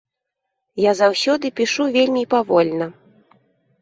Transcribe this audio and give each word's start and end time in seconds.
Я 0.89 0.93
заўсёды 1.01 1.45
пішу 1.61 1.83
вельмі 1.99 2.23
павольна. 2.35 2.87